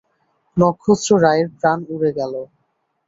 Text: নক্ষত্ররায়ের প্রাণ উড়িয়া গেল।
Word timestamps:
নক্ষত্ররায়ের 0.57 1.47
প্রাণ 1.59 1.79
উড়িয়া 1.93 2.13
গেল। 2.19 2.33